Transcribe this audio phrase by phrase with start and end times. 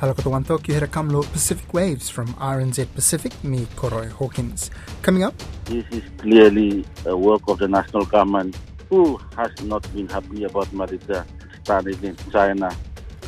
[0.00, 4.70] Halakatawantok, you heard a Kamlo Pacific Waves from RNZ Pacific, me, Koroi Hawkins.
[5.02, 5.34] Coming up.
[5.64, 8.56] This is clearly a work of the national government
[8.88, 11.26] who has not been happy about Malaita
[11.64, 12.70] starting in China.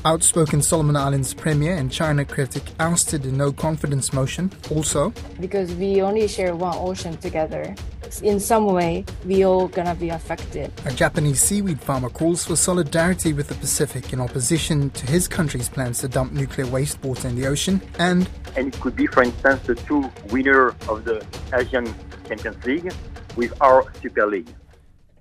[0.04, 4.50] Outspoken Solomon Islands Premier and China critic ousted in no confidence motion.
[4.70, 7.74] Also, because we only share one ocean together,
[8.22, 10.72] in some way, we all gonna be affected.
[10.86, 15.68] A Japanese seaweed farmer calls for solidarity with the Pacific in opposition to his country's
[15.68, 17.82] plans to dump nuclear wastewater in the ocean.
[17.98, 21.94] And and it could be, for instance, the two winners of the Asian
[22.26, 22.92] Champions League
[23.36, 24.48] with our Super League.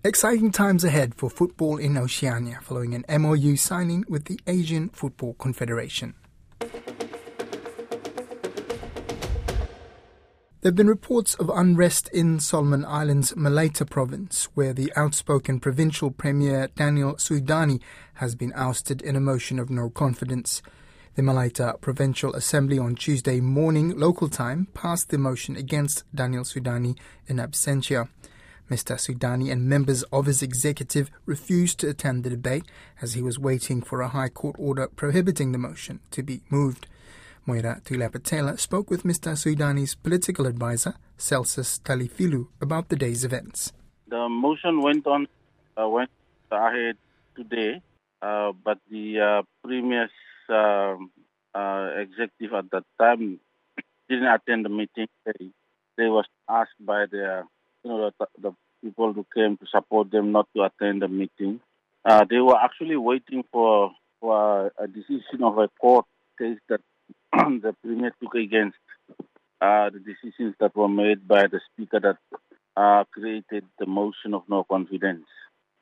[0.01, 5.33] Exciting times ahead for football in Oceania following an MOU signing with the Asian Football
[5.33, 6.13] Confederation.
[10.61, 16.11] There have been reports of unrest in Solomon Islands, Malaita province, where the outspoken provincial
[16.11, 17.81] premier Daniel Suidani
[18.15, 20.61] has been ousted in a motion of no confidence.
[21.15, 26.97] The Malaita Provincial Assembly on Tuesday morning, local time, passed the motion against Daniel Suidani
[27.27, 28.07] in absentia.
[28.69, 28.95] Mr.
[28.95, 32.65] Suidani and members of his executive refused to attend the debate
[33.01, 36.87] as he was waiting for a High Court order prohibiting the motion to be moved.
[37.45, 39.31] Moira Tulapatela spoke with Mr.
[39.33, 43.73] Suidani's political advisor, Celsus Talifilu, about the day's events.
[44.07, 45.27] The motion went on,
[45.79, 46.11] uh, went
[46.51, 46.97] ahead
[47.35, 47.81] today,
[48.21, 50.11] uh, but the uh, Premier's
[50.49, 51.11] um,
[51.55, 53.39] uh, executive at that time
[54.07, 55.07] didn't attend the meeting.
[55.25, 55.49] They,
[55.97, 57.43] they was asked by the
[57.83, 58.51] you know, the, the
[58.83, 61.59] people who came to support them not to attend the meeting.
[62.05, 66.05] Uh, they were actually waiting for for a decision of a court
[66.37, 66.81] case that
[67.33, 68.77] the premier took against
[69.61, 72.17] uh, the decisions that were made by the speaker that
[72.77, 75.25] uh, created the motion of no confidence.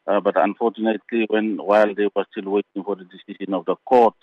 [0.07, 4.15] Uh, but unfortunately, when while they were still waiting for the decision of the court,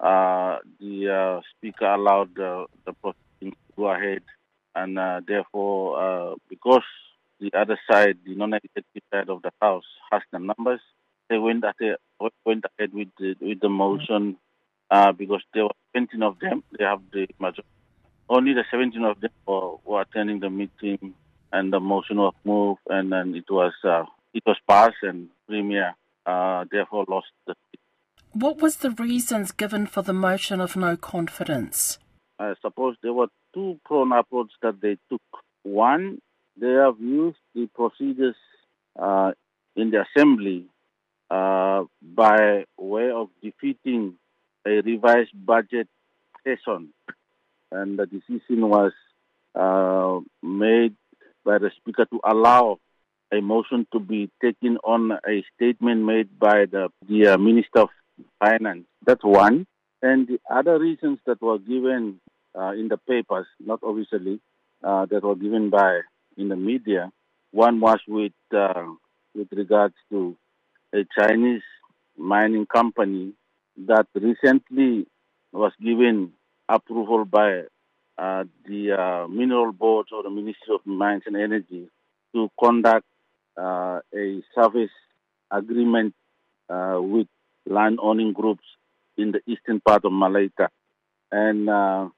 [0.00, 2.66] uh, the uh, speaker allowed the,
[3.00, 4.22] proceedings to go ahead,
[4.74, 6.82] and therefore, because
[7.40, 10.80] the other side, the non-executive side of the House, has the numbers.
[11.28, 11.96] They went ahead,
[12.44, 14.36] went ahead with the, with the motion
[14.90, 16.62] uh, because there were 17 of them.
[16.76, 17.68] They have the majority.
[18.28, 21.14] Only the 17 of them were, were attending the meeting,
[21.52, 25.94] and the motion was moved, and then it was uh, it was passed, and Premier
[26.26, 27.54] uh, therefore lost the.
[27.70, 27.80] Seat.
[28.32, 31.98] What was the reasons given for the motion of no confidence?
[32.38, 35.22] I suppose there were two prone approaches that they took.
[35.62, 36.20] One
[36.56, 38.36] they have used the procedures
[38.98, 39.32] uh,
[39.76, 40.66] in the assembly
[41.30, 44.14] uh, by way of defeating
[44.66, 45.88] a revised budget
[46.44, 46.88] session.
[47.72, 48.92] And the decision was
[49.54, 50.96] uh, made
[51.44, 52.78] by the Speaker to allow
[53.32, 57.88] a motion to be taken on a statement made by the, the uh, Minister of
[58.40, 58.84] Finance.
[59.06, 59.66] That's one.
[60.02, 62.20] And the other reasons that were given
[62.58, 64.40] uh, in the papers, not officially,
[64.82, 66.00] uh, that were given by
[66.40, 67.12] in the media.
[67.52, 68.86] One was with uh,
[69.34, 70.36] with regards to
[70.94, 71.62] a Chinese
[72.16, 73.32] mining company
[73.86, 75.06] that recently
[75.52, 76.32] was given
[76.68, 77.62] approval by
[78.18, 81.88] uh, the uh, mineral board or the Ministry of Mines and Energy
[82.34, 83.06] to conduct
[83.56, 84.90] uh, a service
[85.50, 86.14] agreement
[86.68, 87.26] uh, with
[87.66, 88.64] land owning groups
[89.16, 90.68] in the eastern part of Malaita.
[91.32, 92.08] And uh,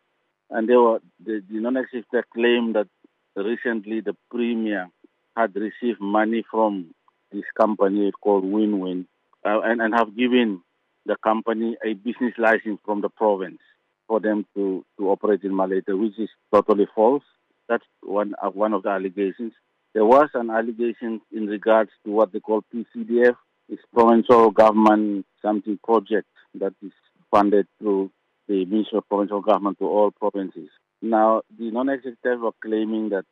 [0.51, 2.89] and they were the, the non-executive claimed that
[3.37, 4.89] recently the premier
[5.37, 6.95] had received money from
[7.33, 9.07] this company called Win-Win
[9.45, 10.63] uh, and, and have given
[11.07, 13.61] the company a business license from the province
[14.07, 17.23] for them to, to operate in Malaita, which is totally false.
[17.69, 19.53] That's one of, one of the allegations.
[19.95, 23.37] There was an allegation in regards to what they call PCDF,
[23.69, 26.93] it's provincial government something project that is
[27.31, 28.11] funded through
[28.53, 30.69] the Ministry of Provincial Government to all provinces.
[31.01, 33.25] Now, the non-executive were claiming that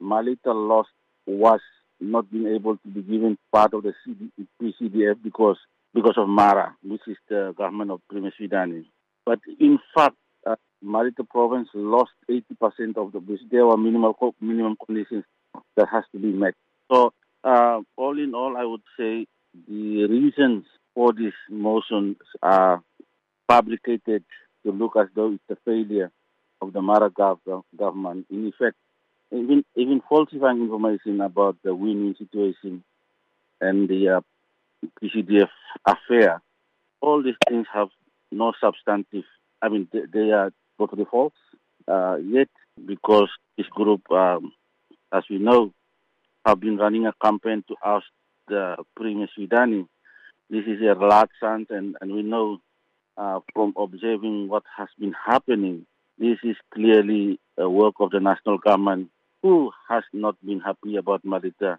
[0.00, 0.90] Malaita lost
[1.26, 1.60] was
[2.00, 4.30] not being able to be given part of the CD,
[4.62, 5.56] PCDF because
[5.94, 8.84] because of Mara, which is the government of Premier Suidani.
[9.26, 10.14] But in fact,
[10.46, 10.54] uh,
[10.84, 15.24] Malaita province lost 80% of the which there were minimal minimum conditions
[15.76, 16.54] that has to be met.
[16.92, 17.12] So
[17.42, 19.26] uh, all in all, I would say
[19.66, 22.80] the reasons for this motion are
[23.48, 24.22] fabricated
[24.68, 26.10] to look as though it's a failure
[26.60, 28.76] of the Mara government, in effect,
[29.32, 32.84] even even falsifying information about the winning situation
[33.60, 34.20] and the uh,
[35.02, 35.48] PCDF
[35.86, 36.42] affair,
[37.00, 37.88] all these things have
[38.30, 39.24] no substantive.
[39.62, 41.32] I mean, they, they are totally false.
[41.86, 42.48] Uh, yet,
[42.86, 44.52] because this group, um,
[45.12, 45.72] as we know,
[46.44, 48.06] have been running a campaign to oust
[48.48, 49.86] the Premier Suidani,
[50.50, 52.58] this is a large chance, and, and we know
[53.18, 55.86] uh, from observing what has been happening,
[56.18, 59.08] this is clearly a work of the national government
[59.42, 61.78] who has not been happy about Malaita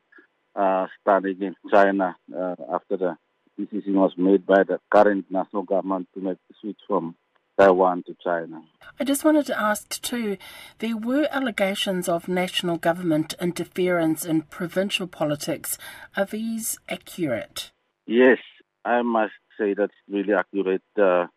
[0.55, 3.17] uh, stand against China uh, after the
[3.57, 7.15] decision was made by the current national government to make the switch from
[7.57, 8.61] Taiwan to China.
[8.99, 10.37] I just wanted to ask too
[10.79, 15.77] there were allegations of national government interference in provincial politics.
[16.15, 17.71] Are these accurate?
[18.05, 18.37] Yes,
[18.85, 20.81] I must say that's really accurate.
[20.99, 21.27] Uh,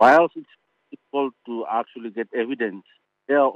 [0.00, 0.46] whilst it's
[0.90, 2.84] difficult to actually get evidence,
[3.28, 3.52] there are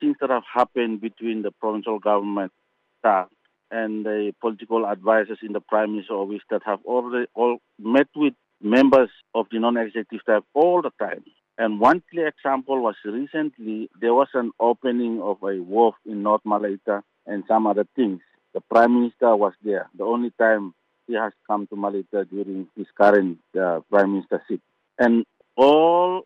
[0.00, 2.52] things that have happened between the provincial government
[3.00, 3.28] staff
[3.70, 8.34] and the political advisors in the Prime Minister's office that have already all met with
[8.60, 11.24] members of the non-executive staff all the time.
[11.58, 16.42] And one clear example was recently there was an opening of a wharf in North
[16.44, 18.20] Malaita and some other things.
[18.54, 19.88] The Prime Minister was there.
[19.96, 20.74] The only time
[21.06, 24.60] he has come to Malaita during his current uh, Prime Ministership.
[24.98, 25.24] And
[25.56, 26.22] all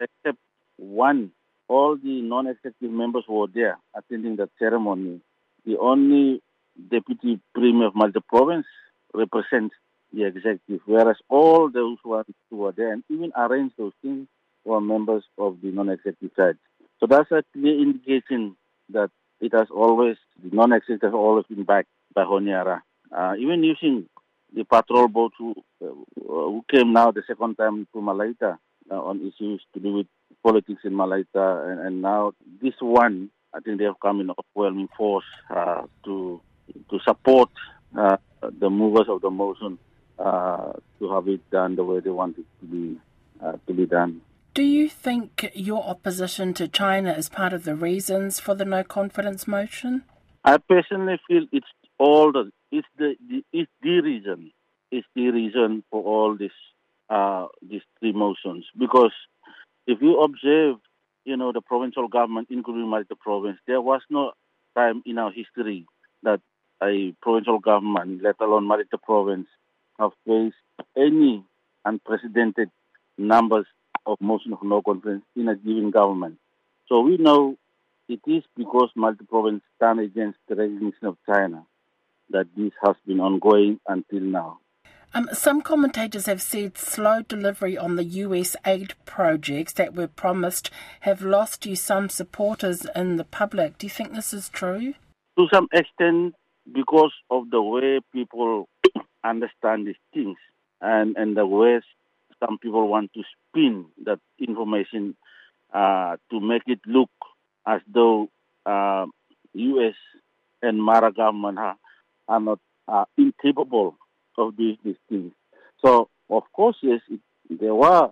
[0.00, 0.38] except
[0.76, 1.32] one,
[1.68, 5.20] all the non-executive members were there attending the ceremony.
[5.64, 6.42] The only
[6.90, 8.66] Deputy Premier of Malaita Province
[9.14, 9.74] represents
[10.12, 14.26] the executive, whereas all those who were there and even arranged those things
[14.64, 16.58] were members of the non-executive side.
[17.00, 18.56] So that's a clear indication
[18.90, 22.82] that it has always, the non-executive has always been backed by Honiara.
[23.10, 24.08] Uh, even using
[24.54, 28.58] the patrol boat who, uh, who came now the second time to Malaita
[28.90, 30.06] uh, on issues to do with
[30.42, 34.88] politics in Malaita, and, and, now this one, I think they have come in overwhelming
[34.96, 36.40] force uh, to
[36.90, 37.50] to support
[37.96, 38.16] uh,
[38.58, 39.78] the movers of the motion
[40.18, 42.98] uh, to have it done the way they want it to be
[43.44, 44.20] uh, to be done.
[44.54, 48.84] Do you think your opposition to China is part of the reasons for the no
[48.84, 50.04] confidence motion?
[50.44, 51.66] I personally feel it's
[51.98, 54.50] all the it's the, the it's the reason.
[54.90, 56.52] It's the reason for all this
[57.08, 58.64] uh, these three motions.
[58.76, 59.12] Because
[59.86, 60.76] if you observe
[61.24, 64.32] you know the provincial government including Malaita province there was no
[64.76, 65.86] time in our history
[66.24, 66.40] that
[66.82, 69.46] a provincial government, let alone Malaita province,
[70.00, 70.56] have faced
[70.96, 71.44] any
[71.84, 72.70] unprecedented
[73.18, 73.66] numbers
[74.06, 76.38] of motion of no confidence in a given government.
[76.88, 77.56] So we know
[78.08, 81.66] it is because Malaita province stand against the recognition of China
[82.32, 84.58] that this has been ongoing until now.
[85.14, 90.70] Um, some commentators have said slow delivery on the US aid projects that were promised
[91.00, 93.76] have lost you some supporters in the public.
[93.76, 94.94] Do you think this is true?
[95.36, 96.34] To some extent,
[96.72, 98.68] because of the way people
[99.24, 100.38] understand these things
[100.80, 101.80] and, and the way
[102.40, 105.14] some people want to spin that information
[105.74, 107.10] uh, to make it look
[107.66, 108.28] as though
[108.64, 109.04] uh,
[109.54, 109.94] U.S.
[110.62, 111.58] and Mara government
[112.32, 113.96] are, not incapable
[114.38, 115.32] of doing these things.
[115.84, 117.20] So, of course, yes, it,
[117.50, 118.10] there were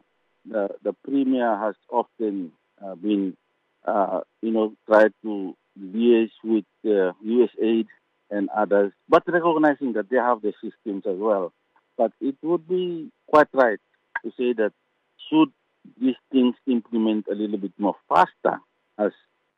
[0.48, 2.52] the, the premier has often
[2.84, 3.36] uh, been,
[3.84, 7.50] uh, you know, tried to liaise with uh, U.S.
[7.62, 7.86] aid
[8.30, 11.52] and others, but recognizing that they have the systems as well.
[11.96, 13.78] But it would be quite right
[14.24, 14.72] to say that
[15.28, 15.50] should
[16.00, 18.60] these things implement a little bit more faster
[18.98, 19.12] as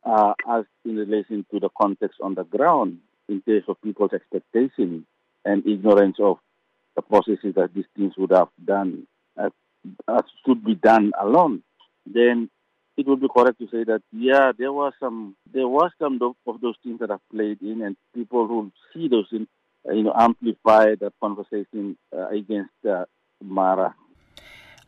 [0.05, 5.05] uh, as in relation to the context on the ground in terms of people's expectation
[5.45, 6.37] and ignorance of
[6.95, 9.07] the processes that these things would have done
[10.07, 11.63] uh, should be done alone,
[12.05, 12.49] then
[12.97, 16.61] it would be correct to say that yeah, there was some there was some of
[16.61, 19.47] those things that have played in, and people who see those things,
[19.87, 23.05] uh, you know, amplify that conversation uh, against uh,
[23.41, 23.95] Mara.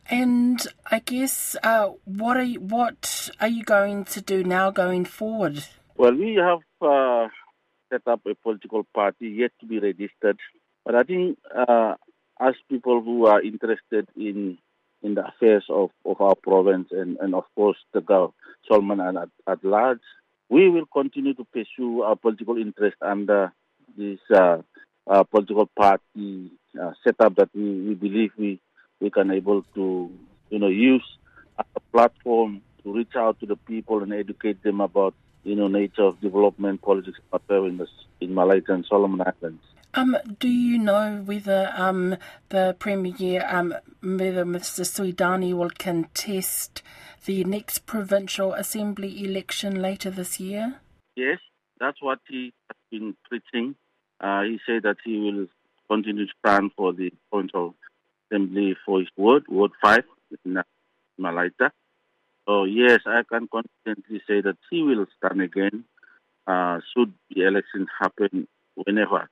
[0.08, 5.04] And I guess uh, what are you, what are you going to do now going
[5.04, 5.64] forward?
[5.96, 7.28] Well, we have uh,
[7.90, 10.38] set up a political party yet to be registered,
[10.84, 11.94] but I think uh,
[12.40, 14.58] as people who are interested in
[15.02, 18.30] in the affairs of, of our province and, and of course the
[18.68, 20.00] Solomon at, at large.
[20.48, 23.52] We will continue to pursue our political interest under
[23.96, 24.58] this uh,
[25.06, 26.50] uh, political party
[26.80, 28.60] uh, setup that we, we believe we,
[29.00, 30.10] we can able to
[30.50, 31.04] you know use
[31.58, 35.14] as a platform to reach out to the people and educate them about
[35.46, 37.18] you know nature of development politics
[37.50, 37.86] in, the,
[38.20, 39.62] in Malaita and Solomon Islands.
[39.94, 42.16] Um, do you know whether um,
[42.48, 43.72] the Premier, um,
[44.02, 44.82] whether Mr.
[44.84, 46.82] Suidani will contest
[47.24, 50.80] the next provincial assembly election later this year?
[51.14, 51.38] Yes,
[51.80, 53.76] that's what he has been preaching.
[54.20, 55.46] Uh, he said that he will
[55.88, 57.74] continue to stand for the provincial
[58.30, 60.02] assembly for his ward, Ward 5
[60.44, 60.58] in
[61.18, 61.70] Malaita.
[62.46, 65.84] So, yes, I can confidently say that he will stand again
[66.46, 69.28] uh, should the election happen whenever.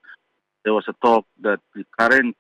[0.65, 2.37] There was a talk that the current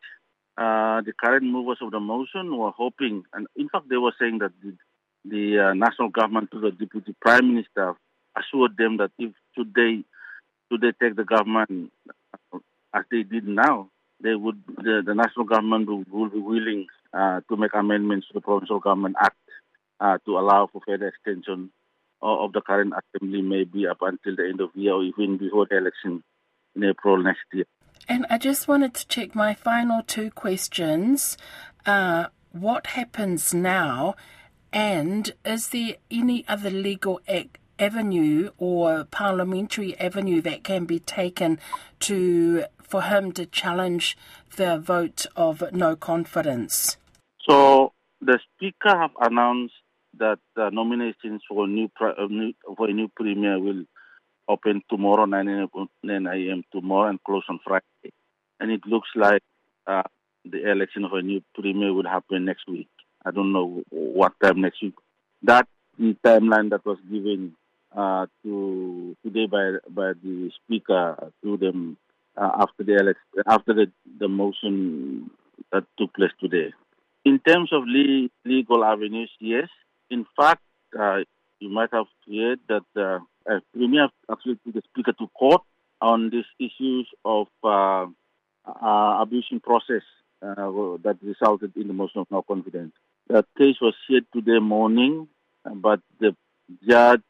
[0.56, 4.38] uh, the current movers of the motion were hoping, and in fact, they were saying
[4.38, 4.76] that the,
[5.24, 7.94] the uh, national government to the deputy prime minister
[8.38, 10.04] assured them that if they
[10.70, 11.92] should they take the government
[12.52, 12.58] uh,
[12.94, 13.88] as they did now,
[14.22, 18.34] they would the, the national government will, will be willing uh, to make amendments to
[18.34, 19.36] the provincial government act
[20.00, 21.70] uh, to allow for further extension
[22.22, 25.38] of, of the current assembly, maybe up until the end of the year or even
[25.38, 26.22] before the election
[26.74, 27.64] in April next year.
[28.08, 31.38] And I just wanted to check my final two questions.
[31.86, 34.14] Uh, what happens now?
[34.72, 41.58] And is there any other legal ac- avenue or parliamentary avenue that can be taken
[42.00, 44.16] to for him to challenge
[44.56, 46.96] the vote of no confidence?
[47.48, 49.74] So the speaker have announced
[50.18, 51.88] that uh, nominations for a new,
[52.28, 53.84] new, for a new premier will
[54.48, 56.62] open tomorrow 9 a.m.
[56.72, 58.12] tomorrow and close on Friday,
[58.60, 59.42] and it looks like
[59.86, 60.02] uh,
[60.44, 62.88] the election of a new premier will happen next week.
[63.24, 64.94] I don't know what time next week.
[65.42, 65.66] That
[66.00, 67.54] timeline that was given
[67.96, 71.96] uh, to today by by the speaker to them
[72.36, 73.86] uh, after the election, after the,
[74.18, 75.30] the motion
[75.72, 76.72] that took place today.
[77.24, 79.68] In terms of le- legal avenues, yes.
[80.10, 80.62] In fact,
[80.98, 81.20] uh,
[81.60, 85.62] you might have heard that uh, premier actually took the speaker to court
[86.00, 88.06] on these issues of uh,
[88.66, 90.02] uh, abusing process
[90.42, 90.54] uh,
[91.02, 92.92] that resulted in the motion of no confidence.
[93.28, 95.28] The case was heard today morning,
[95.64, 96.36] but the
[96.86, 97.22] judge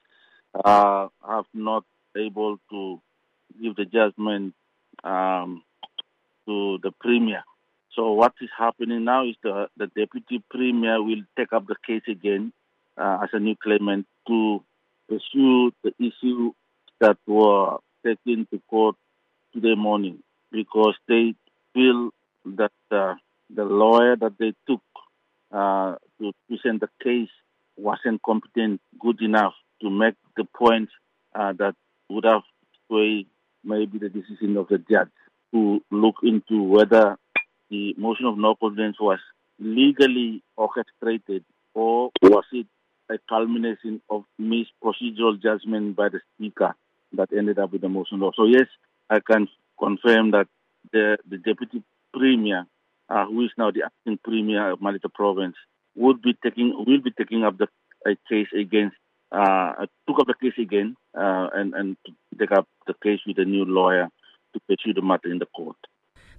[0.65, 1.85] uh, have not
[2.17, 3.01] able to
[3.63, 4.55] give the judgment
[5.05, 5.63] um,
[6.47, 7.45] to the premier.
[7.95, 12.03] So what is happening now is the, the deputy premier will take up the case
[12.09, 12.53] again
[12.97, 14.63] uh, as a new claimant to
[15.09, 16.53] pursue the issue
[17.01, 18.97] that were taken to court
[19.53, 21.35] today morning because they
[21.73, 22.11] feel
[22.45, 23.15] that uh,
[23.55, 24.83] the lawyer that they took
[25.53, 27.29] uh, to present the case
[27.77, 30.89] wasn't competent, good enough to make the point
[31.35, 31.75] uh, that
[32.09, 32.43] would have
[32.87, 33.27] swayed
[33.65, 35.09] maybe the decision of the judge
[35.53, 37.17] to look into whether
[37.71, 39.19] the motion of no confidence was
[39.59, 42.67] legally orchestrated or was it
[43.11, 46.75] a culmination of missed procedural judgment by the speaker
[47.13, 48.31] that ended up with the motion law.
[48.35, 48.67] So yes,
[49.11, 50.47] I can confirm that
[50.93, 51.83] the, the deputy
[52.13, 52.67] premier,
[53.09, 55.57] uh, who is now the acting premier of Malaita province,
[55.97, 57.69] would be taking will be taking up the
[58.29, 58.97] case against
[59.33, 61.97] uh, took up the case again uh, and and
[62.39, 64.09] take up the case with a new lawyer
[64.53, 65.77] to pursue the matter in the court.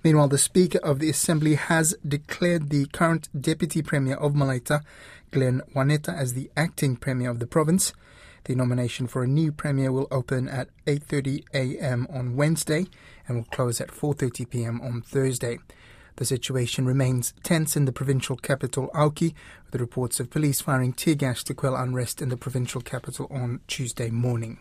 [0.06, 4.84] Meanwhile, the Speaker of the Assembly has declared the current Deputy Premier of Malaita,
[5.32, 7.92] Glenn Waneta, as the acting Premier of the province.
[8.44, 12.06] The nomination for a new Premier will open at 8.30 a.m.
[12.14, 12.86] on Wednesday
[13.28, 14.80] and will close at 4.30 p.m.
[14.80, 15.58] on Thursday.
[16.18, 19.34] The situation remains tense in the provincial capital, Auki,
[19.72, 23.62] with reports of police firing tear gas to quell unrest in the provincial capital on
[23.68, 24.60] Tuesday morning.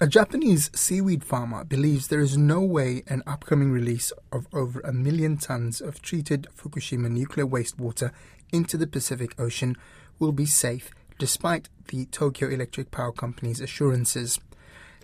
[0.00, 4.92] A Japanese seaweed farmer believes there is no way an upcoming release of over a
[4.92, 8.10] million tons of treated Fukushima nuclear wastewater
[8.52, 9.76] into the Pacific Ocean
[10.18, 14.40] will be safe, despite the Tokyo Electric Power Company's assurances.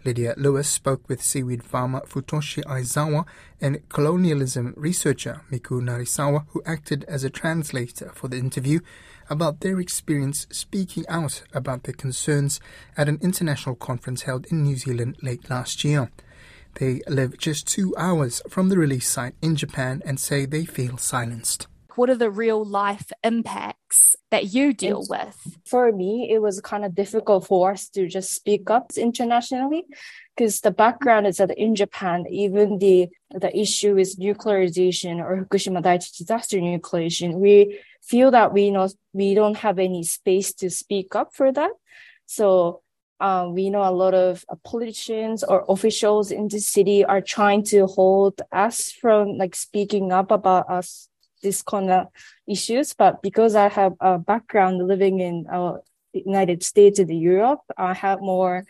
[0.05, 3.27] Lydia Lewis spoke with seaweed farmer Futoshi Aizawa
[3.61, 8.81] and colonialism researcher Miku Narisawa, who acted as a translator for the interview,
[9.29, 12.61] about their experience speaking out about their concerns
[12.97, 16.11] at an international conference held in New Zealand late last year.
[16.75, 20.97] They live just two hours from the release site in Japan and say they feel
[20.97, 21.67] silenced.
[21.97, 25.59] What are the real life impacts that you deal with?
[25.67, 29.85] For me, it was kind of difficult for us to just speak up internationally
[30.37, 35.83] because the background is that in Japan, even the the issue is nuclearization or Fukushima
[35.83, 41.15] Daiichi disaster nuclearization, we feel that we know we don't have any space to speak
[41.15, 41.71] up for that.
[42.27, 42.83] So
[43.21, 47.65] um, we know a lot of uh, politicians or officials in the city are trying
[47.65, 51.09] to hold us from like speaking up about us
[51.43, 52.07] this kind of
[52.49, 52.95] issues.
[52.95, 55.79] But because I have a background living in uh,
[56.13, 58.65] United States and Europe, I have more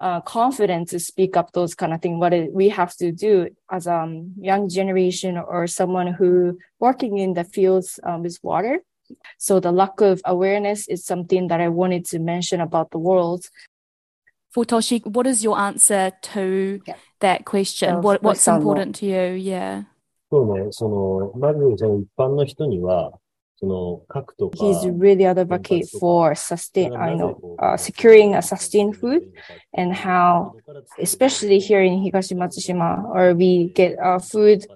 [0.00, 2.18] uh, confidence to speak up those kind of things.
[2.18, 7.18] What it, we have to do as a um, young generation or someone who working
[7.18, 8.80] in the fields um, with water.
[9.38, 13.48] So the lack of awareness is something that I wanted to mention about the world.
[14.54, 16.94] Futoshi, what is your answer to yeah.
[17.20, 18.02] that question?
[18.02, 19.32] what, what's important to you?
[19.32, 19.84] Yeah.
[20.31, 23.13] そうね、その、まずその一般の人には、
[23.59, 29.23] he's really advocate for sustain, uh, you know, uh, securing a sustained food
[29.73, 30.53] and how,
[30.99, 34.67] especially here in Higashimatsushima, or we get our food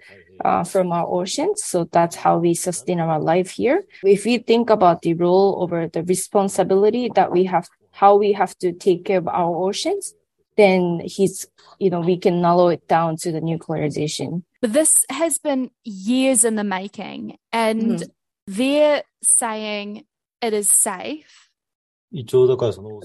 [0.43, 1.63] uh, from our oceans.
[1.63, 3.83] So that's how we sustain our life here.
[4.03, 8.57] If we think about the role over the responsibility that we have, how we have
[8.59, 10.15] to take care of our oceans,
[10.56, 11.46] then he's,
[11.78, 14.42] you know, we can narrow it down to the nuclearization.
[14.60, 18.04] But this has been years in the making, and mm-hmm.
[18.46, 20.04] they're saying
[20.40, 21.50] it is safe.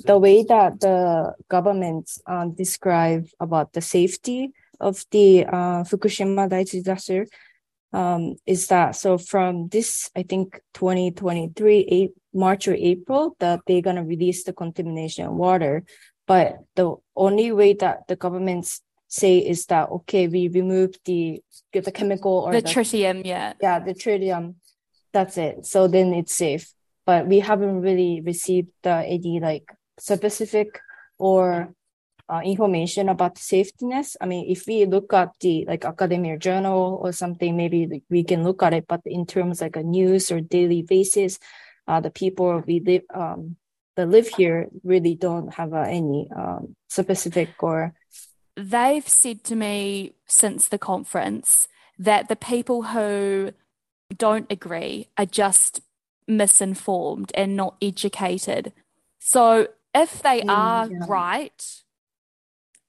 [0.06, 6.84] The way that the government uh, describe about the safety of the uh, Fukushima Daiichi
[6.84, 7.28] disaster
[7.94, 13.82] um, is that so from this I think 2023 eight, March or April that they're
[13.82, 15.84] gonna release the contamination water,
[16.32, 21.92] but the only way that the governments say is that okay we remove the the
[21.92, 24.56] chemical or the, the tritium yeah yeah the tritium
[25.12, 26.72] that's it so then it's safe
[27.06, 29.68] but we haven't really received the any like
[30.00, 30.80] specific
[31.18, 31.76] or
[32.30, 34.16] uh, information about the safetyness.
[34.22, 38.46] I mean, if we look at the like academic journal or something, maybe we can
[38.46, 38.86] look at it.
[38.88, 41.40] But in terms like a news or daily basis,
[41.90, 43.58] uh, the people we live um,
[43.96, 47.94] that live here really don't have uh, any um, specific or.
[48.56, 51.68] They've said to me since the conference
[51.98, 53.52] that the people who
[54.16, 55.82] don't agree are just
[56.28, 58.74] misinformed and not educated.
[59.20, 61.00] So if they mm, are yeah.
[61.08, 61.82] right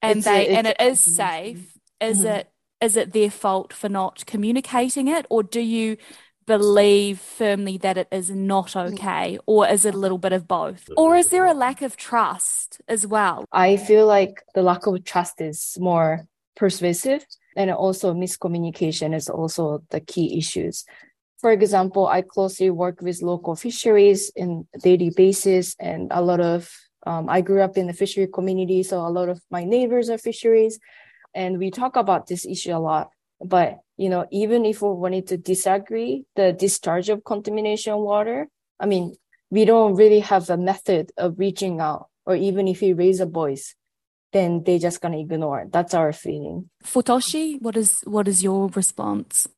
[0.01, 2.27] and it's they a, and it is safe, is mm-hmm.
[2.27, 5.97] it is it their fault for not communicating it, or do you
[6.45, 8.93] believe firmly that it is not mm.
[8.93, 11.97] okay, or is it a little bit of both, or is there a lack of
[11.97, 13.45] trust as well?
[13.51, 19.83] I feel like the lack of trust is more persuasive, and also miscommunication is also
[19.89, 20.85] the key issues.
[21.39, 26.71] For example, I closely work with local fisheries in daily basis, and a lot of
[27.05, 30.17] um, I grew up in the fishery community, so a lot of my neighbors are
[30.17, 30.79] fisheries,
[31.35, 33.09] and we talk about this issue a lot.
[33.43, 38.86] But you know, even if we wanted to disagree the discharge of contamination water, I
[38.86, 39.16] mean,
[39.50, 43.26] we don't really have a method of reaching out, or even if we raise a
[43.26, 43.74] voice,
[44.32, 45.66] then they're just gonna ignore.
[45.70, 46.70] That's our feeling.
[46.84, 49.48] Futoshi, what is what is your response?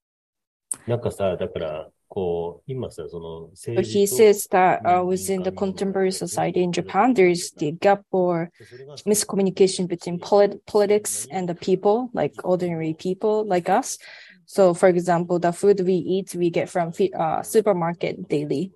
[0.86, 1.90] なんかさ、だから、
[3.81, 8.51] he says that uh, within the contemporary society in Japan, there is the gap or
[9.07, 13.97] miscommunication between polit- politics and the people, like ordinary people like us.
[14.45, 18.71] So, for example, the food we eat, we get from uh, supermarket daily,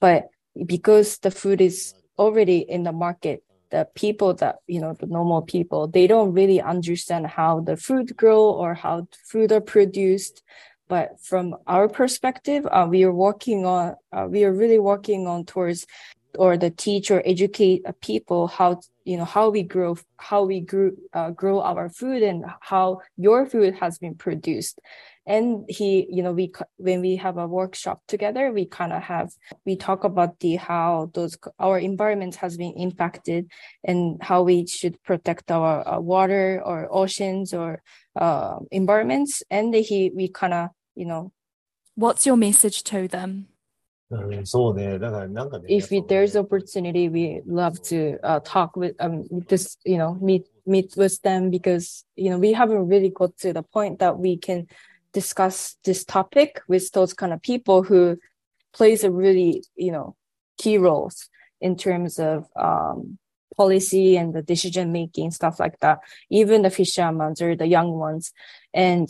[0.00, 0.28] but
[0.66, 5.42] because the food is already in the market, the people that you know the normal
[5.42, 10.42] people they don't really understand how the food grow or how food are produced
[10.88, 15.44] but from our perspective, uh, we are working on, uh, we are really working on
[15.44, 15.86] towards
[16.38, 20.60] or the teach or educate uh, people how you know how we grow how we
[20.60, 24.80] grew uh, grow our food and how your food has been produced
[25.26, 29.30] and he you know we when we have a workshop together we kind of have
[29.64, 33.50] we talk about the how those our environment has been impacted
[33.84, 37.82] and how we should protect our uh, water or oceans or
[38.16, 39.42] uh, environments.
[39.50, 41.32] And he we kind of you know
[41.94, 43.48] what's your message to them?
[45.68, 50.46] if we, there's opportunity we love to uh, talk with um this you know meet
[50.64, 54.36] meet with them because you know we haven't really got to the point that we
[54.36, 54.68] can
[55.20, 58.02] discuss this topic with those kind of people who
[58.76, 59.50] plays a really
[59.84, 60.08] you know
[60.62, 61.16] key roles
[61.66, 63.18] in terms of um
[63.56, 65.98] policy and the decision making stuff like that
[66.40, 68.24] even the fishermen or the young ones
[68.74, 69.08] and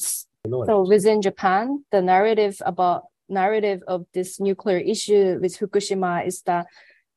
[0.67, 6.67] so within Japan, the narrative about narrative of this nuclear issue with Fukushima is that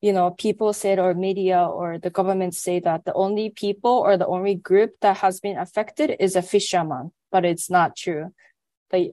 [0.02, 4.18] you know people said or media or the government say that the only people or
[4.18, 8.34] the only group that has been affected is a fisherman, but it's not true.
[8.90, 9.12] But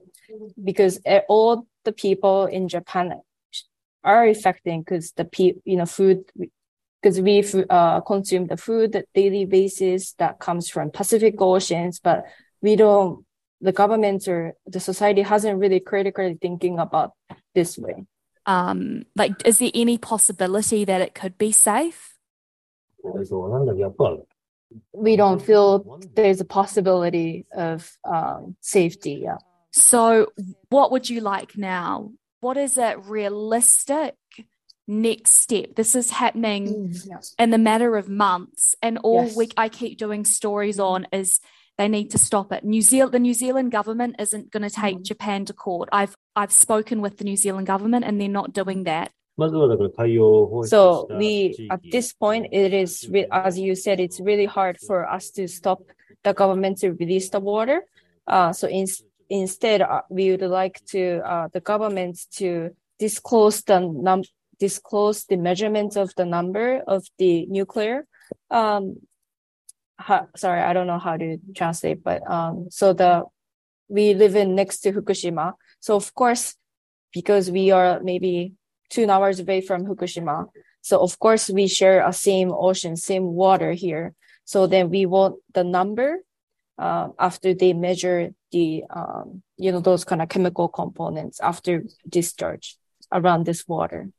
[0.61, 3.21] because all the people in Japan
[4.03, 6.23] are affecting because the pe- you know food
[7.01, 12.25] because we uh, consume the food daily basis that comes from Pacific Oceans, but
[12.61, 13.25] we don't
[13.61, 17.13] the government or the society hasn't really critically thinking about
[17.55, 18.05] this way.
[18.45, 22.15] Um, like, is there any possibility that it could be safe?
[24.93, 29.21] We don't feel there's a possibility of um, safety.
[29.23, 29.37] Yeah.
[29.77, 30.31] So,
[30.69, 32.11] what would you like now?
[32.39, 34.15] What is a realistic
[34.87, 35.75] next step?
[35.75, 39.35] This is happening mm, in the matter of months, and all yes.
[39.35, 41.39] week I keep doing stories on is
[41.77, 42.63] They need to stop it.
[42.63, 45.03] New Zealand, the New Zealand government isn't going to take mm-hmm.
[45.03, 45.89] Japan to court.
[45.91, 49.11] I've I've spoken with the New Zealand government, and they're not doing that.
[50.65, 55.29] So we at this point it is as you said it's really hard for us
[55.37, 55.81] to stop
[56.23, 57.83] the government to release the water.
[58.25, 58.87] Uh, so in,
[59.29, 64.23] instead uh, we would like to uh, the government to disclose the num
[64.59, 68.07] disclose the measurements of the number of the nuclear
[68.49, 68.95] um
[70.35, 73.23] sorry I don't know how to translate but um so the
[73.87, 76.55] we live in next to Fukushima so of course
[77.13, 78.53] because we are maybe
[78.89, 80.47] two hours away from Fukushima.
[80.81, 84.13] So of course we share a same ocean, same water here.
[84.45, 86.19] So then we want the number
[86.77, 92.77] uh, after they measure the um, you know those kind of chemical components after discharge
[93.11, 94.09] around this water.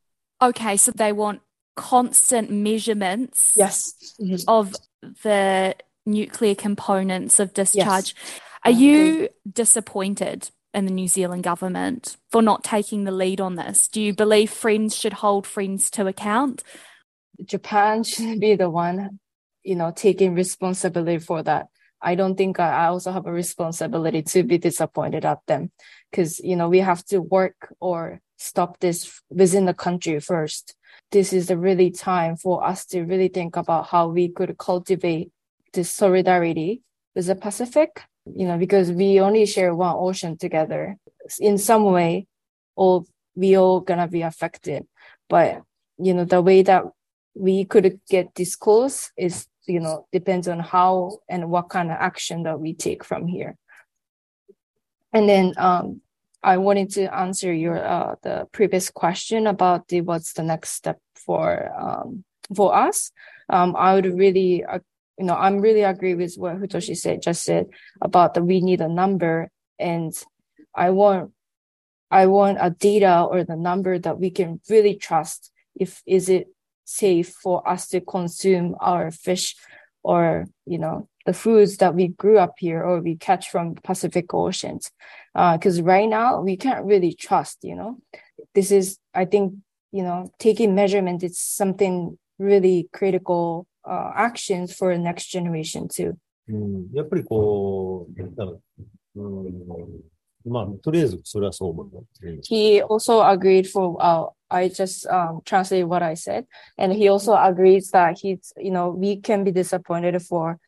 [0.41, 1.41] Okay, so they want
[1.77, 3.53] constant measurements.
[3.57, 4.14] Yes.
[4.21, 4.49] Mm-hmm.
[4.49, 4.75] Of
[5.23, 8.14] the nuclear components of discharge.
[8.17, 8.41] Yes.
[8.64, 13.88] Are you disappointed in the New Zealand government for not taking the lead on this?
[13.88, 16.64] Do you believe friends should hold friends to account?
[17.45, 19.21] Japan should be the one,
[19.62, 21.69] you know, taking responsibility for that.
[22.01, 25.71] I don't think I also have a responsibility to be disappointed at them
[26.11, 30.75] because, you know, we have to work or stop this within the country first.
[31.11, 35.31] This is the really time for us to really think about how we could cultivate
[35.73, 36.83] this solidarity
[37.15, 38.03] with the Pacific
[38.35, 40.97] you know, because we only share one ocean together.
[41.39, 42.27] In some way,
[42.77, 44.87] all we all gonna be affected.
[45.29, 45.63] But
[45.99, 46.85] you know, the way that
[47.35, 51.97] we could get this close is, you know, depends on how and what kind of
[52.01, 53.57] action that we take from here.
[55.13, 56.01] And then um,
[56.43, 60.99] I wanted to answer your uh, the previous question about the what's the next step
[61.15, 63.11] for um, for us.
[63.49, 64.81] Um, I would really uh,
[65.19, 67.67] you know, I'm really agree with what Futoshi said just said
[68.01, 70.13] about that we need a number and
[70.75, 71.33] I want
[72.11, 76.49] I want a data or the number that we can really trust if is it
[76.88, 79.56] safe for us to consume our fish
[80.04, 84.34] or you know the foods that we grew up here or we catch from Pacific
[84.34, 84.92] Oceans
[85.34, 87.98] because uh, right now we can't really trust you know
[88.54, 89.54] this is I think
[89.92, 96.18] you know taking measurement is something really critical uh, actions for the next generation too.
[96.50, 98.22] うん、やっぱりこう、
[99.16, 99.22] う
[100.48, 102.06] ん、まあ、とりあえずそれはそう思う。
[102.42, 106.47] He also agreed for, uh, I just um, translate what I said.
[106.77, 110.59] And he also agrees that he's, you know, we can be disappointed for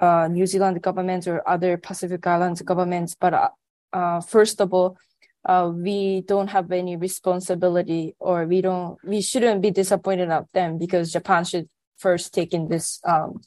[0.00, 3.14] uh, New Zealand government or other Pacific Islands governments.
[3.18, 3.48] But uh,
[3.92, 4.96] uh, first of all,
[5.44, 10.78] uh, we don't have any responsibility or we don't, we shouldn't be disappointed at them
[10.78, 13.40] because Japan should first take in this um,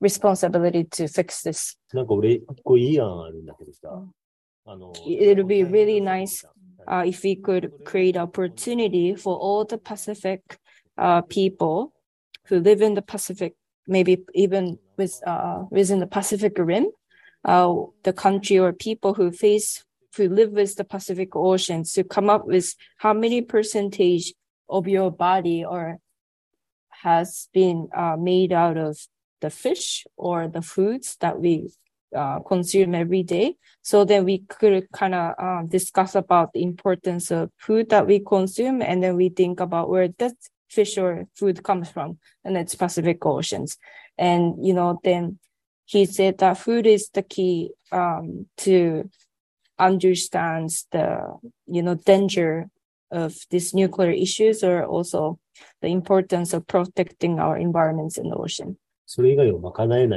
[0.00, 1.76] responsibility to fix this.
[5.08, 6.44] It'll be really nice
[6.86, 10.58] uh, if we could create opportunity for all the Pacific
[10.96, 11.92] uh, people
[12.46, 13.54] who live in the Pacific,
[13.86, 16.90] maybe even with uh, within the Pacific Rim,
[17.44, 19.84] uh, the country or people who face
[20.16, 24.34] who live with the Pacific Ocean to come up with how many percentage
[24.68, 25.98] of your body or
[26.90, 28.98] has been uh, made out of
[29.40, 31.70] the fish or the foods that we
[32.14, 33.56] uh, consume every day.
[33.82, 38.20] So then we could kind of um, discuss about the importance of food that we
[38.20, 40.34] consume, and then we think about where that
[40.70, 43.78] fish or food comes from, and it's Pacific Oceans.
[44.16, 45.38] And you know, then
[45.84, 49.10] he said that food is the key um, to
[49.78, 52.68] understands the you know danger
[53.10, 55.38] of these nuclear issues or also
[55.80, 58.76] the importance of protecting our environments in the ocean.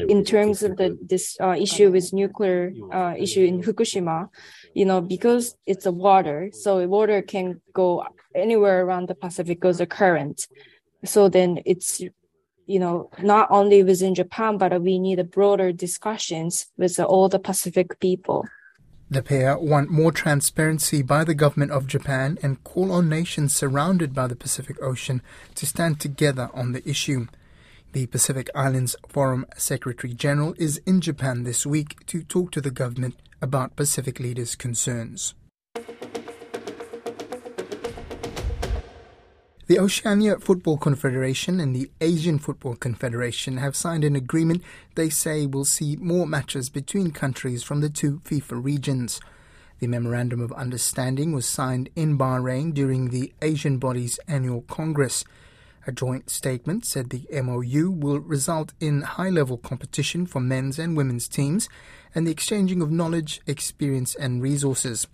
[0.10, 4.27] In terms of the this uh, issue with nuclear uh, issue in Fukushima,
[4.73, 8.04] you know, because it's a water, so water can go
[8.36, 10.47] anywhere around the Pacific goes a current.
[11.06, 16.67] So then it's you know not only within Japan, but we need a broader discussions
[16.77, 18.45] with all the Pacific people.
[19.10, 24.13] The pair want more transparency by the government of Japan and call on nations surrounded
[24.13, 25.21] by the Pacific Ocean
[25.56, 27.27] to stand together on the issue.
[27.93, 32.71] The Pacific Islands Forum Secretary General is in Japan this week to talk to the
[32.71, 35.34] government about Pacific leaders' concerns.
[39.67, 44.63] The Oceania Football Confederation and the Asian Football Confederation have signed an agreement
[44.95, 49.19] they say will see more matches between countries from the two FIFA regions.
[49.80, 55.25] The Memorandum of Understanding was signed in Bahrain during the Asian body's annual Congress.
[55.88, 60.96] A joint statement said the MOU will result in high level competition for men's and
[60.96, 61.70] women's teams
[62.13, 65.08] and the exchanging of knowledge, experience, and resources.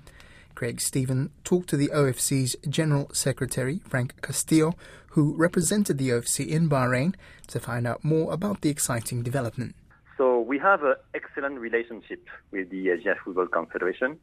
[0.56, 4.74] Craig Stephen talked to the OFC's General Secretary, Franck Castillo,
[5.12, 7.16] who represented the OFC in Bahrain,
[7.48, 9.74] to find out more about the exciting development.
[10.18, 14.20] So, we have an excellent relationship with the Asian Football Confederation.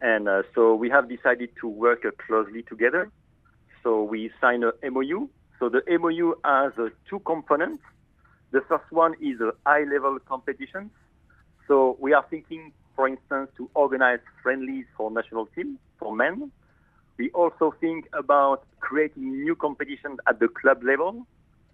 [0.00, 3.12] And uh, so, we have decided to work uh, closely together.
[3.84, 7.82] So, we signed a MOU so the MOU has uh, two components.
[8.52, 10.90] The first one is a high-level competition.
[11.66, 16.52] So we are thinking, for instance, to organize friendlies for national team for men.
[17.18, 21.26] We also think about creating new competitions at the club level.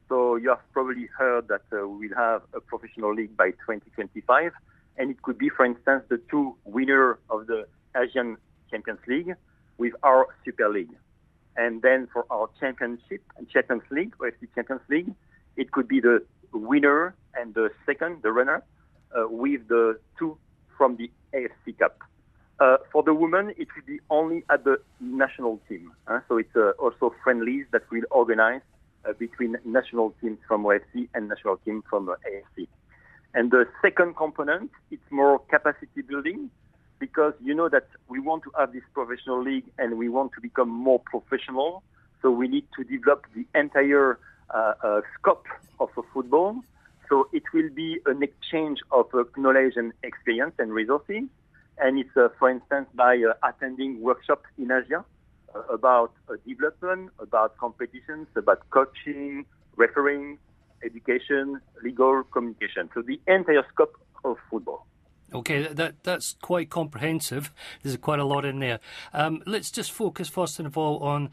[0.09, 4.53] So you have probably heard that uh, we will have a professional league by 2025,
[4.99, 7.67] and it could be, for instance, the two winners of the
[7.97, 8.37] Asian
[8.71, 9.35] Champions League
[9.79, 10.95] with our Super League.
[11.57, 15.13] And then for our championship and Champions League, OFC Champions League,
[15.57, 18.63] it could be the winner and the second, the runner,
[19.17, 20.39] uh, with the two
[20.77, 21.99] from the AFC Cup.
[22.59, 25.93] Uh, for the women, it will be only at the national team.
[26.07, 28.61] Uh, so it's uh, also friendlies that we'll organize
[29.05, 32.69] uh, between national teams from OFC and national team from AFC.
[33.35, 36.51] And the second component, it's more capacity building
[37.03, 40.41] because you know that we want to have this professional league and we want to
[40.41, 41.83] become more professional.
[42.21, 44.21] So we need to develop the entire
[44.55, 45.47] uh, uh, scope
[45.81, 46.63] of football.
[47.09, 51.25] So it will be an exchange of uh, knowledge and experience and resources.
[51.79, 55.05] And it's, uh, for instance, by uh, attending workshops in Asia
[55.57, 56.13] uh, about
[56.47, 60.39] development, about competitions, about coaching, refereeing,
[60.85, 62.91] education, legal communication.
[62.95, 64.87] So the entire scope of football.
[65.35, 67.53] Okay, that that's quite comprehensive.
[67.83, 68.81] There's quite a lot in there.
[69.13, 71.31] Um, let's just focus first and of all on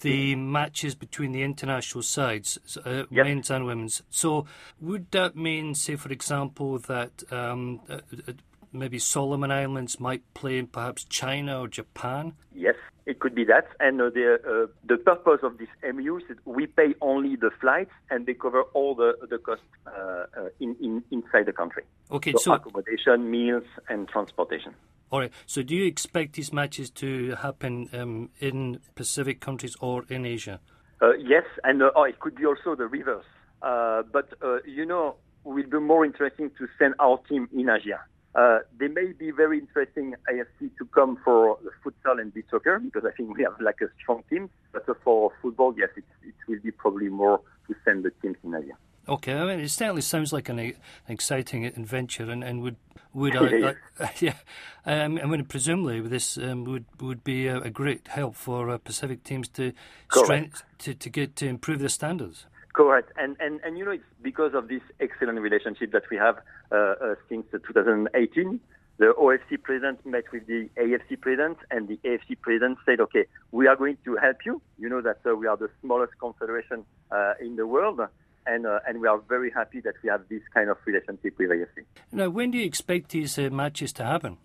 [0.00, 3.26] the matches between the international sides, uh, yep.
[3.26, 4.02] men's and women's.
[4.10, 4.46] So,
[4.80, 8.32] would that mean, say, for example, that um, uh, uh
[8.72, 12.34] maybe Solomon Islands might play in perhaps China or Japan?
[12.54, 12.74] Yes,
[13.06, 13.66] it could be that.
[13.80, 17.50] And uh, the uh, the purpose of this MU is that we pay only the
[17.60, 21.84] flights and they cover all the the costs uh, uh, in, in inside the country.
[22.10, 24.74] Okay, so, so accommodation, meals, and transportation.
[25.10, 25.32] All right.
[25.46, 30.60] So, do you expect these matches to happen um, in Pacific countries or in Asia?
[31.00, 33.26] Uh, yes, and uh, oh, it could be also the reverse.
[33.60, 34.32] but
[34.64, 38.00] you know, it will be more interesting to send our team in Asia
[38.34, 42.78] uh, they may be very interesting AFC to come for the futsal and beach soccer
[42.78, 44.48] because I think we have like a strong team.
[44.72, 48.54] But for football, yes, it, it will be probably more to send the teams in
[48.54, 48.76] Asia.
[49.08, 50.74] Okay, I mean it certainly sounds like an, an
[51.08, 52.76] exciting adventure, and, and would
[53.12, 54.36] would I, I yeah,
[54.86, 58.78] um, I mean presumably this um, would would be a, a, great help for uh,
[58.78, 59.72] Pacific teams to
[60.10, 62.46] strength to, to get to improve their standards.
[62.72, 63.12] Correct.
[63.16, 66.38] And, and, and you know, it's because of this excellent relationship that we have
[66.70, 68.60] uh, uh, since 2018.
[68.98, 73.66] The OFC president met with the AFC president, and the AFC president said, okay, we
[73.66, 74.62] are going to help you.
[74.78, 78.00] You know that uh, we are the smallest confederation uh, in the world.
[78.44, 81.50] And, uh, and we are very happy that we have this kind of relationship with
[81.50, 81.84] AFC.
[82.10, 84.38] Now, when do you expect these uh, matches to happen?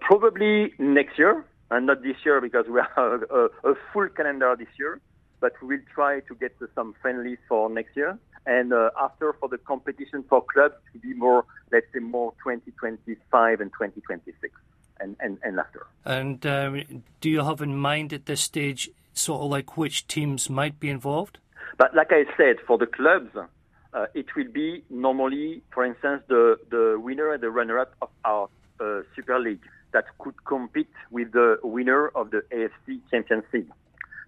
[0.00, 4.68] probably next year, and not this year because we have a, a full calendar this
[4.78, 5.00] year
[5.44, 8.18] but we will try to get some friendlies for next year.
[8.46, 13.60] And uh, after for the competition for clubs to be more, let's say, more 2025
[13.60, 14.58] and 2026
[15.00, 15.86] and, and, and after.
[16.06, 20.48] And um, do you have in mind at this stage sort of like which teams
[20.48, 21.36] might be involved?
[21.76, 26.56] But like I said, for the clubs, uh, it will be normally, for instance, the,
[26.70, 28.48] the winner and the runner-up of our
[28.80, 33.68] uh, Super League that could compete with the winner of the AFC Champions League.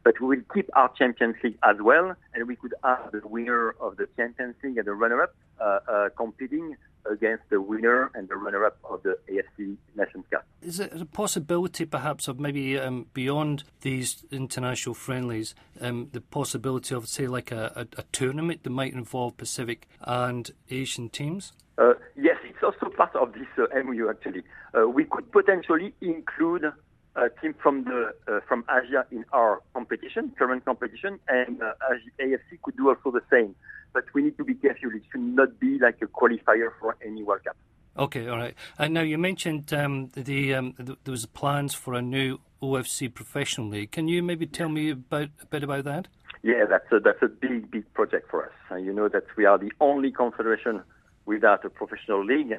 [0.07, 3.75] But we will keep our Champions League as well, and we could have the winner
[3.81, 6.77] of the Champions League and the runner-up uh, uh, competing
[7.11, 10.47] against the winner and the runner-up of the AFC Nations Cup.
[10.63, 16.95] Is it a possibility, perhaps, of maybe um, beyond these international friendlies, um, the possibility
[16.95, 21.53] of, say, like a, a, a, tournament that might involve Pacific and Asian teams?
[21.79, 24.09] Uh, yes, it's also part of this uh, MOU.
[24.09, 26.63] Actually, uh, we could potentially include
[27.17, 31.73] a team from the uh, from Asia in our competition, current competition, and uh,
[32.21, 33.55] AFC could do also the same.
[33.93, 37.23] But we need to be careful; it should not be like a qualifier for any
[37.23, 37.57] World Cup.
[37.99, 38.55] Okay, all right.
[38.79, 43.13] And now you mentioned um, the, um, the there was plans for a new OFC
[43.13, 43.91] professional league.
[43.91, 46.09] Can you maybe tell me about a bit about that?
[46.43, 48.53] Yeah, that's a that's a big big project for us.
[48.71, 50.83] Uh, you know that we are the only confederation
[51.25, 52.55] without a professional league.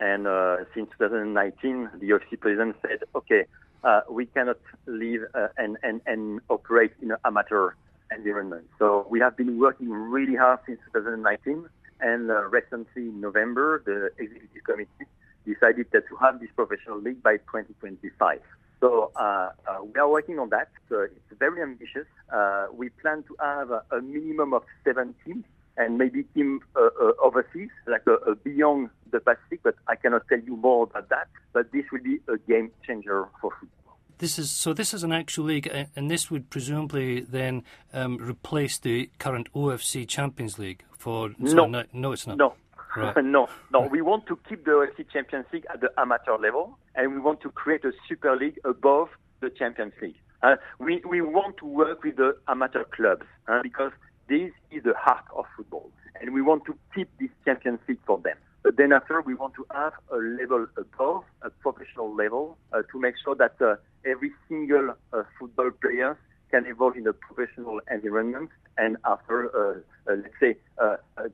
[0.00, 3.44] And uh, since 2019, the OFC president said, okay,
[3.84, 7.72] uh, we cannot live uh, and, and, and operate in an amateur
[8.14, 8.66] environment.
[8.78, 11.68] So we have been working really hard since 2019,
[12.00, 15.06] and uh, recently in November, the executive committee
[15.46, 18.40] decided that to have this professional league by 2025.
[18.80, 20.68] So uh, uh, we are working on that.
[20.88, 22.06] So it's very ambitious.
[22.32, 25.44] Uh, we plan to have a, a, minimum of seven teams
[25.80, 29.60] and maybe team uh, uh, overseas, like uh, beyond the Pacific.
[29.62, 31.28] But I cannot tell you more about that.
[31.52, 33.98] But this will be a game changer for football.
[34.18, 34.74] This is so.
[34.74, 37.64] This is an actual league, and this would presumably then
[37.94, 41.30] um, replace the current OFC Champions League for.
[41.38, 42.36] No, no, no, it's not.
[42.36, 42.54] No,
[42.96, 43.16] Right.
[43.24, 43.80] no, no.
[43.82, 47.40] We want to keep the OFC Champions League at the amateur level, and we want
[47.42, 49.08] to create a super league above
[49.40, 50.16] the Champions League.
[50.42, 53.92] Uh, we, we want to work with the amateur clubs uh, because
[54.30, 55.90] this is the heart of football,
[56.20, 58.36] and we want to keep this Champions League for them.
[58.62, 63.00] But then after, we want to have a level above, a professional level, uh, to
[63.00, 66.16] make sure that uh, every single uh, football player
[66.52, 70.56] can evolve in a professional environment and after, uh, let's say,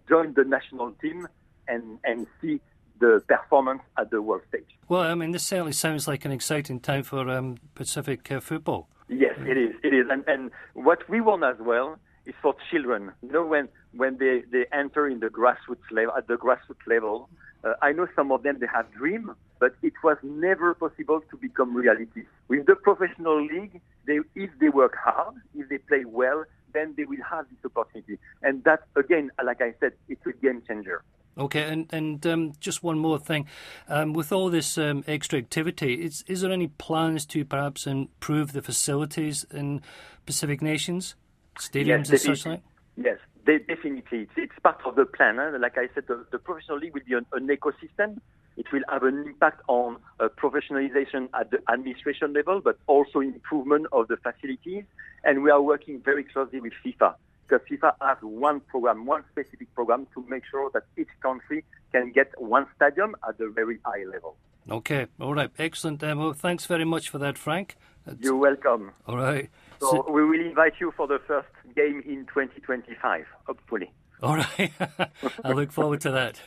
[0.08, 1.28] join the national team
[1.68, 2.60] and, and see
[2.98, 4.70] the performance at the world stage.
[4.88, 8.88] Well, I mean, this certainly sounds like an exciting time for um, Pacific uh, football.
[9.08, 9.74] Yes, it is.
[9.84, 13.12] It is, and, and what we want as well is for children.
[13.22, 17.28] You know, when when they, they enter in the grassroots level at the grassroots level,
[17.64, 21.36] uh, I know some of them they have dream, but it was never possible to
[21.36, 22.24] become reality.
[22.48, 27.04] With the professional league, they if they work hard, if they play well, then they
[27.04, 28.18] will have this opportunity.
[28.42, 31.02] And that again, like I said, it's a game changer.
[31.38, 33.46] Okay, and and um, just one more thing,
[33.88, 38.52] um, with all this um, extra activity, is is there any plans to perhaps improve
[38.52, 39.82] the facilities in
[40.24, 41.14] Pacific nations,
[41.58, 42.62] stadiums yes, and such like?
[42.96, 44.20] Yes, definitely.
[44.22, 45.36] It's, it's, part of the plan.
[45.36, 45.58] Huh?
[45.60, 48.20] Like I said, the, the professional league will be an, an, ecosystem.
[48.56, 53.86] It will have an impact on uh, professionalization at the administration level, but also improvement
[53.92, 54.84] of the facilities.
[55.24, 57.14] And we are working very closely with FIFA
[57.46, 62.12] because FIFA has one program, one specific program to make sure that each country can
[62.12, 64.36] get one stadium at a very high level.
[64.68, 66.02] Okay, all right, excellent.
[66.02, 67.76] Um, well, thanks very much for that, Franck.
[68.04, 68.20] That's...
[68.20, 68.92] You're welcome.
[69.06, 69.48] All right.
[69.80, 73.92] So, so, we will invite you for the first game in 2025, hopefully.
[74.22, 74.72] All right.
[75.44, 76.40] I look forward to that.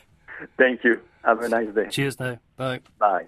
[0.56, 1.00] Thank you.
[1.24, 1.88] Have a nice day.
[1.90, 2.38] Cheers now.
[2.56, 2.80] Bye.
[2.98, 3.26] Bye.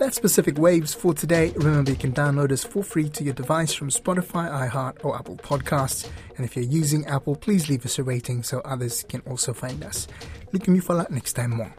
[0.00, 1.52] That's Pacific Waves for today.
[1.56, 5.36] Remember, you can download us for free to your device from Spotify, iHeart, or Apple
[5.36, 6.08] Podcasts.
[6.36, 9.84] And if you're using Apple, please leave us a rating so others can also find
[9.84, 10.08] us.
[10.52, 11.74] Looking you for that next time more.